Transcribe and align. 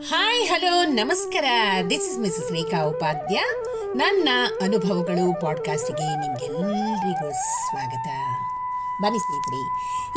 Hi 0.00 0.48
hello 0.48 0.84
ನಮಸ್ಕಾರ 0.84 1.44
this 1.90 2.10
is 2.10 2.18
Mrs 2.18 2.52
Rekha 2.52 2.84
Upadhya 2.84 3.40
ನನ್ನ 3.94 4.28
ಅನುಭವಗಳು 4.60 5.40
ಪಾಡ್ಕಾಸ್ಟ್ಗೆ 5.40 6.20
ನಿಮ್ಗೆಲ್ಲರಿಗೂ 6.20 7.30
ಸ್ವಾಗತ. 7.30 8.08
ಬನ್ನಿ 9.02 9.18
ಸ್ನೇಹಿತರೆ, 9.18 9.60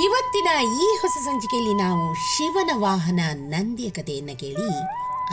ಇವತ್ತಿನ 0.04 0.70
ಈ 0.83 0.97
ಹೊಸ 1.02 1.17
ಸಂಚಿಕೆಯಲ್ಲಿ 1.25 1.73
ನಾವು 1.73 2.13
ಶಿವನ 2.13 2.70
ವಾಹನ 2.79 3.20
ನಂದಿಯ 3.33 3.89
ಕಥೆಯನ್ನು 3.89 4.39
ಕೇಳಿ 4.39 4.80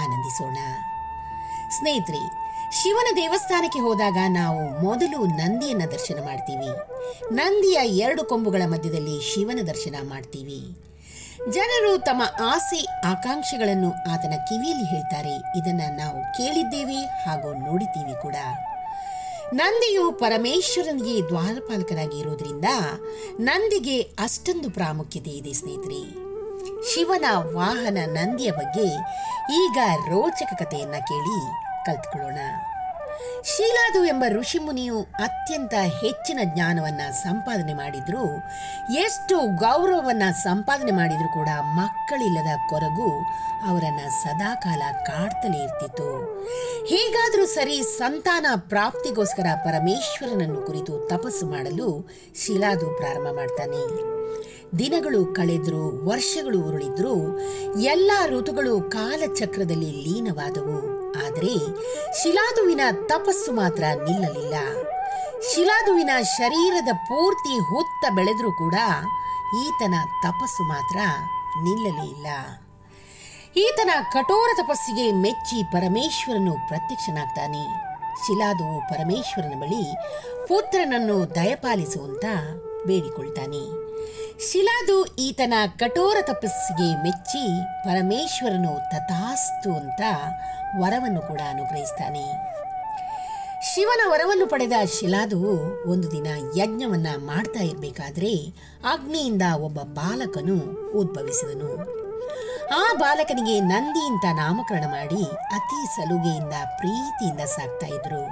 ಆನಂದಿಸೋಣ. 0.01 0.57
ಸ್ನೇಹಿತರೆ, 1.79 2.23
ಶಿವನ 2.83 3.17
ದೇವಸ್ಥಾನಕ್ಕೆ 3.17 3.79
ಹೋದಾಗ 3.79 4.17
ನಾವು 4.29 4.85
ಮೊದಲು 4.85 5.27
ನಂದಿಯನ್ನ 5.27 5.85
ದರ್ಶನ 5.85 6.19
ಮಾಡ್ತೀವಿ. 6.25 6.71
ನಂದಿಯ 7.35 7.99
ಎರಡು 7.99 8.25
ಕೊಂಬುಗಳ 8.25 8.63
ಮಧ್ಯದಲ್ಲಿ 8.67 9.35
ಶಿವನ 9.35 9.59
ದರ್ಶನ 9.67 9.95
ಮಾಡ್ತೀವಿ. 10.09 10.88
ಜನರು 11.47 11.99
ತಮ್ಮ 11.99 12.23
ಆಸೆ, 12.45 12.85
ಆಕಾಂಕ್ಷೆಗಳನ್ನು 13.07 13.91
ಆತನ 13.91 14.33
ಕಿವಿಯಲ್ಲಿ 14.49 14.85
ಹೇಳ್ತಾರೆ. 14.85 15.35
ಇದನ್ನು 15.59 15.97
ನಾವು 15.97 16.23
ಕೇಳಿದ್ದೇವೆ 16.23 16.97
ಹಾಗೂ 16.97 17.55
ನೋಡಿದ್ದೀವಿ 17.55 18.23
ಕೂಡ. 18.23 18.37
ನಂದಿಯು 19.55 20.13
ಪರಮೇಶ್ವರನಿಗೆ 20.13 21.29
ದ್ವಾರಪಾಲಕನಾಗಿ 21.29 22.19
ಇರೋದ್ರಿಂದ 22.19 22.65
ನಂದಿಗೆ 23.41 24.01
ಅಷ್ಟೊಂದು 24.01 24.71
ಪ್ರಾಮುಖ್ಯತೆ 24.71 25.31
ಇದೆ, 25.31 25.53
ಸ್ನೇಹಿತರೆ. 25.53 26.29
ಶಿವನ 26.95 27.25
ವಾಹನ 27.55 27.99
ನಂದಿಯ 28.07 28.51
ಬಗ್ಗೆ 28.51 28.89
ಈಗ 29.55 29.79
ರೋಚಕ 30.09 30.63
ಕಥೆಯನ್ನು 30.63 31.07
ಕೇಳಿ 31.07 31.39
ಕಲ್ತ್ಕೊಳ್ಳೋಣ. 31.87 32.39
ಶೀಲಾದು 33.45 34.05
ಎಂಬ 34.05 34.25
ಋಷಿಮುನಿಯು 34.29 35.01
ಅತ್ಯಂತ 35.01 35.75
ಹೆಚ್ಚಿನ 35.75 36.39
ಜ್ಞಾನವನ್ನ 36.45 37.01
ಸಂಪಾದನೆ 37.11 37.75
ಮಾಡಿದ್ರು. 37.75 38.37
ಎಷ್ಟು 38.95 39.57
ಗೌರವವನ್ನು 39.57 40.43
ಸಂಪಾದನೆ 40.43 40.91
ಮಾಡಿದರೂ 40.91 41.35
ಕೂಡ 41.35 41.49
ಮಕ್ಕಳಿಲ್ಲದ 41.61 42.57
ಕೊರಗು 42.69 43.19
ಅವರನ್ನು 43.69 44.25
ಸದಾಕಾಲ 44.25 44.83
ಕಾಡ್ತಲೇ 45.07 45.63
ಇರ್ತಿತ್ತು. 45.63 46.25
ಹೀಗಾದರೂ 46.87 47.47
ಸರಿ 47.47 47.83
ಸಂತಾನ 47.83 48.47
ಪ್ರಾಪ್ತಿಗೋಸ್ಕರ 48.57 49.47
ಪರಮೇಶ್ವರನನ್ನು 49.55 50.63
ಕುರಿತು 50.63 51.09
ತಪಸ್ಸು 51.09 51.47
ಮಾಡಲು 51.47 52.09
ಶೀಲಾದು 52.47 52.87
ಪ್ರಾರಂಭ 52.87 53.27
ಮಾಡ್ತಾನೆ. 53.35 54.19
ದಿನಗಳು 54.79 55.25
ಕಳೆದ್ರು, 55.25 56.09
ವರ್ಷಗಳು 56.09 56.61
ಉರುಳಿದ್ರು, 56.61 57.41
ಎಲ್ಲ 57.81 58.11
ಋತುಗಳು 58.29 58.81
ಕಾಲಚಕ್ರದಲ್ಲಿ 58.81 59.91
ಲೀನವಾದವು. 59.91 61.08
ಆದರೆ 61.27 61.55
ಶಿಲಾದುವಿನ 62.23 62.81
ತಪಸ್ಸು 63.07 63.53
ಮಾತ್ರ 63.53 63.85
ನಿಲ್ಲಲಿಲ್ಲ. 64.05 64.55
ಶಿಲಾದುವಿನ 65.55 66.11
ಶರೀರದ 66.23 66.89
ಪೂರ್ತಿ 66.93 67.59
ಹುತ್ತ 67.59 68.15
ಬೆಳೆದರೂ 68.15 68.53
ಕೂಡ 68.53 68.75
ಈತನ 69.67 69.95
ತಪಸ್ಸು 70.23 70.63
ಮಾತ್ರ 70.63 70.97
ನಿಲ್ಲಲೇ 71.63 72.11
ಇಲ್ಲ. 72.11 72.27
ಈತನ 73.57 73.91
ಕಠೋರ 74.13 74.49
ತಪಸ್ಸಿಗೆ 74.57 75.13
ಮೆಚ್ಚಿ 75.13 75.63
ಪರಮೇಶ್ವರನು 75.63 76.53
ಪ್ರತ್ಯಕ್ಷನಾಗ್ತಾನೆ. 76.69 77.89
ಶಿಲಾದುವು 78.27 78.81
ಪರಮೇಶ್ವರನ 78.81 79.61
ಬಳಿ 79.61 79.97
ಪುತ್ರನನ್ನು 80.47 81.35
ದಯಪಾಲಿಸುವಂತ 81.35 82.25
ಬೇಡಿಕೊಳ್ತಾನೆ. 82.89 83.63
ಶಿಲಾದು 84.51 85.17
ಈತನ 85.17 85.55
ಕಠೋರ 85.79 86.17
ತಪಸ್ಸಿಗೆ 86.23 87.03
ಮೆಚ್ಚಿ 87.03 87.45
ಪರಮೇಶ್ವರನು 87.85 88.75
ತಥಾಸ್ತು 88.91 89.71
ಅಂತ 89.73 90.03
ವರವನ್ನು 90.81 91.21
ಕೂಡ 91.21 91.41
ಅನುಗ್ರಹಿಸ್ತಾನೆ. 91.51 92.27
ಶಿವನ 93.75 94.01
ವರವನ್ನು 94.13 94.47
ಪಡೆದ 94.47 94.73
ಶಿಲಾದು 95.01 95.41
ಒಂದು 95.91 96.11
ದಿನ 96.11 96.27
ಯಜ್ಞವನ್ನ 96.57 97.07
ಮಾಡ್ತಾ 97.17 97.63
ಇರಬೇಕಾದ್ರೆ 97.65 98.33
ಅಗ್ನಿಯಿಂದ 98.85 99.43
ಒಬ್ಬ 99.59 99.79
ಬಾಲಕನು 99.83 100.59
ಉದ್ಭವಿಸಿದನು. 100.99 101.73
ಆ 102.79 102.93
ಬಾಲಕನಿಗೆ 102.93 103.61
ನಂದಿ 103.61 104.05
ಅಂತ 104.07 104.25
ನಾಮಕರಣ 104.33 104.85
ಮಾಡಿ 104.91 105.23
ಅತಿ 105.53 105.81
ಸಲುಗೆಯಿಂದ 105.97 106.57
ಪ್ರೀತಿಯಿಂದ 106.77 107.41
ಸಾಕ್ತಾ 107.41 107.87
ಇದ್ರು. 107.87 108.23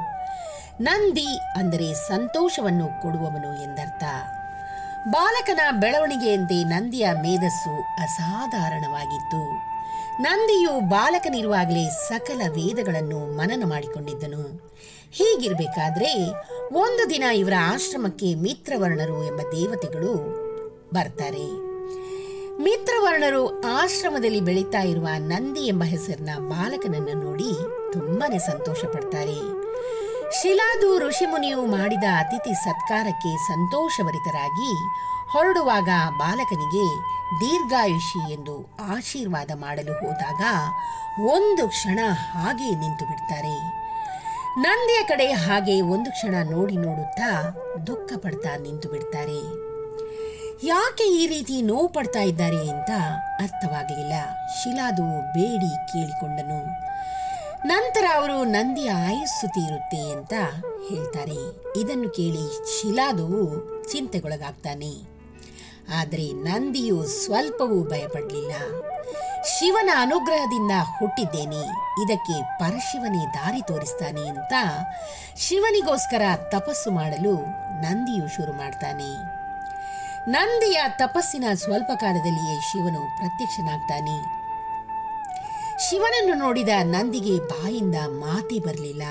ನಂದಿ 0.83 1.31
ಅಂದರೆ 1.57 1.95
ಸಂತೋಷವನ್ನು 2.09 3.03
ಕೊಡುವವನು 3.03 3.51
ಎಂದರ್ಥ. 3.63 4.05
ಬಾಲಕನ 5.11 5.61
ಬೆಳವಣಿಗೆಯಂತೆ 5.81 6.65
ನಂದಿಯ 6.65 7.09
ಮೇಧಸ್ಸು 7.23 7.83
ಅಸಾಧಾರಣವಾಗಿತ್ತು. 8.03 9.53
ನಂದಿಯು 10.23 10.89
ಬಾಲಕನಿರುವಾಗಲೇ 10.89 11.91
ಸಕಲ 11.91 12.43
ವೇದಗಳನ್ನು 12.49 13.37
ಮನನ 13.37 13.63
ಮಾಡಿಕೊಂಡಿದ್ದನು. 13.67 14.71
ಹೀಗಿರಬೇಕಾದ್ರೆ 15.11 16.29
ಒಂದು 16.73 17.11
ದಿನ 17.11 17.23
ಇವರ 17.23 17.53
ಆಶ್ರಮಕ್ಕೆ 17.61 18.35
ಮಿತ್ರವರ್ಣರು 18.35 19.25
ಎಂಬ 19.25 19.41
ದೇವತೆಗಳು 19.41 20.13
ಬರ್ತಾರೆ. 20.95 21.77
ಮಿತ್ರವರ್ಣರು 22.63 23.63
ಆಶ್ರಮದಲ್ಲಿ 23.63 24.41
ಬೆಳೀತಾ 24.41 24.81
ಇರುವ 24.83 25.09
ನಂದಿ 25.19 25.61
ಎಂಬ 25.61 25.85
ಹೆಸರಿನ 25.85 26.31
ಬಾಲಕನನ್ನು 26.39 27.13
ನೋಡಿ 27.13 27.51
ತುಂಬಾನೇ 27.93 28.39
ಸಂತೋಷ 28.39 28.85
ಪಡ್ತಾರೆ 28.85 29.66
ಶಿಲಾದು 30.33 30.99
ಋಷಿಮುನಿಯು 30.99 31.67
ಮಾಡಿದ 31.67 32.05
ಅತಿಥಿ 32.19 32.55
ಸತ್ಕಾರಕ್ಕೆ 32.55 33.37
ಸಂತೋಷಭರಿತರಾಗಿ 33.37 34.73
ಹೊರಡುವಾಗ 35.33 35.89
ಬಾಲಕನಿಗೆ 36.19 36.87
ದೀರ್ಘಾಯುಷಿ 37.41 38.33
ಎಂದು 38.33 38.77
ಆಶೀರ್ವಾದ 38.81 39.51
ಮಾಡಲು 39.55 39.93
ಹೋದಾಗ 39.93 40.43
ಒಂದು 41.27 41.69
ಕ್ಷಣ 41.69 41.99
ಹಾಗೆ 42.13 42.71
ನಿಂತು 42.71 43.05
ಬಿಡ್ತಾರೆ. 43.05 43.57
ನಂದಿಯ 44.61 45.05
ಕಡೆ 45.05 45.33
ಹಾಗೆ 45.33 45.81
ಒಂದು 45.81 46.11
ಕ್ಷಣ 46.11 46.51
ನೋಡಿ 46.51 46.77
ನೋಡುತ್ತಾ 46.77 47.57
ದುಃಖ 47.87 48.13
ಪಡ್ತಾ 48.17 48.57
ನಿಂತು 48.57 48.89
ಬಿಡ್ತಾರೆ. 48.89 49.67
ಯಾಕೆ 50.67 51.05
ಈ 51.05 51.27
ರೀತಿ 51.27 51.63
ನೋವು 51.63 51.89
ಪಡ್ತಾ 51.89 52.21
ಇದ್ದಾರೆ 52.21 52.69
ಅಂತ 52.69 52.91
ಅರ್ಥವಾಗಲಿಲ್ಲ. 53.43 54.13
ಶಿಲಾದು 54.63 55.33
ಬೇಡಿ 55.33 55.93
ಕೇಳಿಕೊಂಡನು. 55.93 56.87
ನಂತರ 57.67 58.05
ಅವರು 58.15 58.45
ನಂದಿಯ 58.45 58.91
ಆಯಸ್ಸು 58.91 59.49
ತೀರುತ್ತೆ 59.49 60.13
ಅಂತ 60.13 60.33
ಹೇಳ್ತಾರೆ. 60.89 61.39
ಇದನ್ನು 61.81 62.09
ಕೇಳಿ 62.09 62.67
ಶಿಲಾದುವು 62.67 63.43
ಚಿಂತೆಗೊಳಗಾಗ್ತಾನೆ. 63.93 64.93
ಆದರೆ 66.01 66.33
ನಂದಿಯು 66.33 67.07
ಸ್ವಲ್ಪವೂ 67.07 67.91
ಭಯಪಡಲಿಲ್ಲ. 67.91 68.53
ಶಿವನ 69.45 69.91
ಅನುಗ್ರಹದಿಂದ 69.99 70.71
ಹುಟ್ಟಿದ್ದೇನೆ. 70.99 71.61
ಇದಕ್ಕೆ 72.03 72.43
ಪರಶಿವನೇ 72.59 73.27
ದಾರಿ 73.27 73.63
ತೋರಿಸ್ತಾನೆ 73.69 74.29
ಅಂತ 74.29 74.53
ಶಿವನಿಗೋಸ್ಕರ 75.37 76.23
ತಪಸ್ಸು 76.49 76.91
ಮಾಡಲು 76.91 77.35
ನಂದಿಯು 77.83 78.29
ಶುರು 78.29 78.53
ಮಾಡ್ತಾನೆ. 78.53 79.37
ನಂದಿಯ 80.31 80.83
ತಪಸ್ಸಿನ 80.89 81.45
ಸ್ವಲ್ಪ 81.55 81.91
ಕಾಲದಲ್ಲಿಯೇ 81.95 82.61
ಶಿವನು 82.61 83.01
ಪ್ರತ್ಯಕ್ಷನಾಗ್ತಾನೆ. 83.19 84.36
ಶಿವನನ್ನು 85.79 86.45
ನೋಡಿದ 86.45 86.69
ನಂದಿಗೆ 86.83 87.39
ಬಾಯಿಂದ 87.39 87.97
ಮಾತೇ 88.09 88.59
ಬರಲಿಲ್ಲ. 88.59 89.03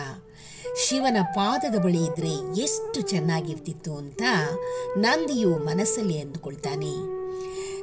ಶಿವನ 0.78 1.18
ಪಾದದ 1.22 1.76
ಬಳಿ 1.80 2.06
ಇದ್ರೆ 2.06 2.62
ಎಷ್ಟು 2.62 3.02
ಚೆನ್ನಾಗಿರ್ತಿತ್ತು 3.02 3.98
ಅಂತ 3.98 4.22
ನಂದಿಯು 4.98 5.50
ಮನಸ್ಸಲ್ಲಿ 5.50 6.22
ಅಂದುಕೊಳ್ತಾನೆ. 6.22 6.94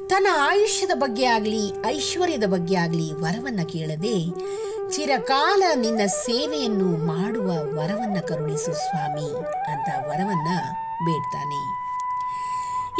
ತನ್ನ 0.07 0.27
ಆಯುಷ್ಯದ 0.39 0.91
ಬಗ್ಗೆ 0.93 1.25
ಆಗಲಿ, 1.25 1.85
ಐಶ್ವರ್ಯದ 1.85 2.43
ಬಗ್ಗೆ 2.43 2.75
ಆಗಲಿ 2.75 3.13
ವರವನ್ನ 3.13 3.63
ಕೇಳದೆ, 3.63 4.17
ಚಿರಕಾಲ 4.91 5.63
ನಿನ್ನ 5.75 6.05
ಸೇವೆಯನ್ನು 6.05 7.05
ಮಾಡುವ 7.05 7.47
ವರವನ್ನ 7.51 8.19
ಕರುಣಿಸು 8.19 8.73
ಸ್ವಾಮಿ 8.73 9.29
ಅಂತ 9.71 9.89
ವರವನ್ನ 9.97 10.49
ಬೇಡ್ತಾನೆ. 11.05 11.61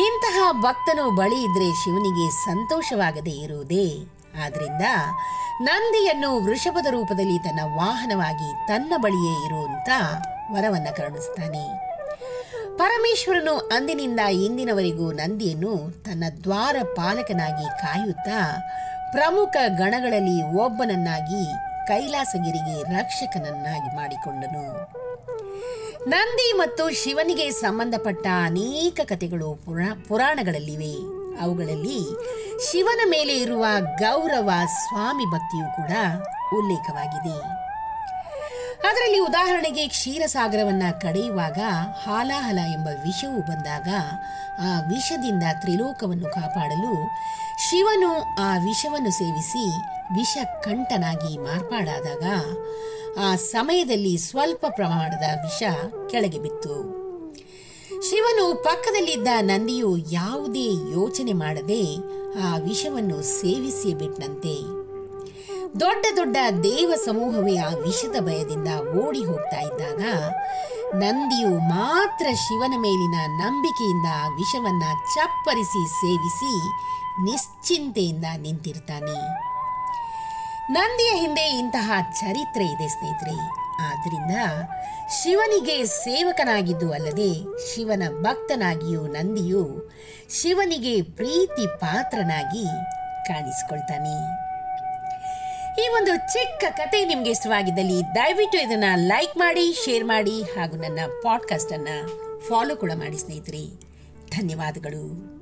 ಇಂತಹ 0.07 0.51
ಭಕ್ತನು 0.51 1.16
ಬಳಿ 1.16 1.35
ಇದ್ರೆ 1.35 1.83
ಶಿವನಿಗೆ 1.83 2.45
ಸಂತೋಷವಾಗದೇ 2.45 3.31
ಇರುವುದೇ. 3.31 4.05
ಆದ್ರಿಂದ 4.45 4.81
ನಂದಿಯನ್ನು 5.62 6.46
ವೃಷಭದ 6.46 6.86
ರೂಪದಲ್ಲಿ 6.86 7.40
ತನ್ನ 7.40 7.59
ವಾಹನವಾಗಿ 7.75 8.68
ತನ್ನ 8.68 8.94
ಬಳಿಯೇ 8.97 9.46
ಇರುವಂತ 9.46 9.90
ವರವನ್ನ 10.52 10.88
ಕರುಣಿಸ್ತಾನೆ. 10.97 11.94
ಪರಮೇಶ್ವರನು 12.78 13.58
ಅಂದಿನಿಂದ 13.58 14.19
ಇಂದಿನವರೆಗೂ 14.19 15.12
ನಂದಿಯನ್ನು 15.12 16.03
ತನ್ನ 16.03 16.24
ದ್ವಾರ 16.44 16.75
ಪಾಲಕನಾಗಿ 16.96 17.81
ಕಾಯುತ್ತಾ 17.81 18.64
ಪ್ರಮುಖ 19.12 19.58
ಗಣಗಳಲ್ಲಿ 19.68 20.41
ಒಬ್ಬನನ್ನಾಗಿ 20.41 21.46
ಕೈಲಾಸಗಿರಿಗೆ 21.88 22.84
ರಕ್ಷಕನನ್ನಾಗಿ 22.84 23.96
ಮಾಡಿಕೊಂಡನು. 23.96 24.94
ನಂದಿ 26.09 26.58
ಮತ್ತು 26.58 26.90
ಶಿವನಿಗೆ 26.90 27.52
ಸಂಬಂಧಪಟ್ಟ 27.52 28.28
ಅನೇಕ 28.46 28.99
ಕಥೆಗಳು 29.03 29.53
ಪುರಾ, 29.53 30.03
ಪುರಾಣಗಳಲ್ಲಿವೆ. 30.08 31.22
ಅವುಗಳಲ್ಲಿ 31.41 32.02
ಶಿವನ 32.72 33.02
ಮೇಲೆ 33.09 33.38
ಇರುವ 33.38 33.66
ಗೌರವ 33.80 34.50
ಸ್ವಾಮಿ 34.66 35.26
ಭಕ್ತಿಯು 35.26 35.76
ಕೂಡ 35.76 35.91
ಉಲ್ಲೇಖವಾಗಿದೆ. 36.56 37.64
ಅದರಲ್ಲಿ 38.88 39.20
ಉದಾಹರಣೆಗೆ 39.20 39.88
ಕ್ಷೀರಸಾಗರವನ್ನು 39.88 41.02
ಕಡೆಯುವಾಗ 41.02 41.59
ಹಾಲಾಹಲ 42.08 42.59
ಎಂಬ 42.59 42.88
ವಿಷವು 42.88 43.41
ಬಂದಾಗ 43.41 43.88
ಆ 44.59 44.80
ವಿಷದಿಂದ 44.80 45.44
ತ್ರಿಲೋಕವನ್ನು 45.62 46.26
ಕಾಪಾಡಲು 46.26 47.09
ಶಿವನು 47.70 48.35
ಆ 48.40 48.58
ವಿಷವನ್ನು 48.58 49.12
ಸೇವಿಸಿ 49.12 49.68
ವಿಷ 50.20 50.38
ಕಂಠನಾಗಿ 50.64 51.38
ಮಾರ್ಪಾಡಾದಾಗ 51.38 52.24
ಆ 53.20 53.35
ಸಮಯದಲ್ಲಿ 53.35 54.18
ಸ್ವಲ್ಪ 54.18 54.66
ಪ್ರಮಾಣದ 54.70 55.24
ವಿಷ 55.44 55.64
ಕೆಳಗೆ 56.09 56.40
ಬಿತ್ತು. 56.40 57.03
ಶಿವನು 58.09 58.64
ಪಕ್ಕದಲ್ಲಿದ್ದ 58.64 59.28
ನಂದಿಯು 59.41 59.97
ಯಾವುದೇ 59.97 60.67
ಯೋಚನೆ 60.91 61.34
ಮಾಡದೆ 61.34 61.96
ಆ 62.41 62.58
ವಿಷವನ್ನು 62.58 63.22
ಸೇವಿಸಿ 63.22 63.94
ಬಿಟ್ನಂತೆ. 63.94 64.55
ದೊಡ್ಡ 65.79 66.05
ದೊಡ್ಡ 66.16 66.38
ದೇವ 66.64 66.94
ಸಮೂಹವೇ 67.05 67.58
ಆ 67.58 67.70
ವಿಷದ 67.70 68.16
ಭಯದಿಂದ 68.20 68.67
ಓಡಿ 68.88 69.26
ಹೋಗ್ತಾ 69.26 69.59
ಇದ್ದಾಗ 69.59 70.02
ನಂದಿಯು 70.96 71.59
ಮಾತ್ರ 71.59 72.28
ಶಿವನ 72.34 72.73
ಮೇಲಿನ 72.82 73.16
ನಂಬಿಕೆಯಿಂದ 73.28 74.06
ಆ 74.23 74.28
ವಿಷವನ್ನ 74.28 74.84
ಚಪ್ಪರಿಸಿ 75.16 75.88
ಸೇವಿಸಿ 76.02 76.53
ನಿಶ್ಚಿಂತೆಯಿಂದ 77.23 78.26
ನಿಂತಿರ್ತಾನೆ. 78.38 79.17
ನಂದಿಯ 80.72 81.11
ಹಿಂದೆ 81.16 81.58
ಇಂತಹ 81.59 81.91
ಚರಿತ್ರೆ 82.20 82.66
ಇದೆ 82.66 82.88
ಸ್ನೇಹಿತರೆ. 82.88 83.62
ಆದ್ರಿಂದ 83.84 84.35
ಶಿವನಿಗೆ 85.24 85.85
ಸೇವಕನಾಗಿದ್ದು 85.85 86.94
ಅಲ್ಲದೆ 86.94 87.44
ಶಿವನ 87.76 88.03
ಭಕ್ತನಾಗಿಯೂ 88.22 89.08
ನಂದಿಯು 89.08 89.91
ಶಿವನಿಗೆ 90.41 91.02
ಪ್ರೀತಿ 91.02 91.68
ಪಾತ್ರನಾಗಿ 91.68 92.66
ಕಾಣಿಸಿಕೊಳ್ತಾನೆ. 93.28 94.44
ಈ 95.84 95.88
ಒಂದು 95.88 96.16
ಚಿಕ್ಕ 96.16 96.64
ಕತೆ 96.78 97.06
ನಿಮಗೆ 97.06 97.30
ಇಷ್ಟವಾಗಿದ್ದಲ್ಲಿ 97.30 98.03
ದಯವಿಟ್ಟು 98.16 98.58
ಇದನ್ನು 98.58 99.08
ಲೈಕ್ 99.08 99.38
ಮಾಡಿ, 99.38 99.74
ಶೇರ್ 99.85 100.06
ಮಾಡಿ 100.06 100.41
ಹಾಗೂ 100.44 100.76
ನನ್ನ 100.76 101.00
ಪಾಡ್ಕಾಸ್ಟನ್ನು 101.24 101.96
ಫಾಲೋ 102.50 102.76
ಕೂಡ 102.76 102.91
ಮಾಡಿ 102.96 103.18
ಸ್ನೇಹಿತರೆ. 103.18 103.94
ಧನ್ಯವಾದಗಳು. 104.30 105.33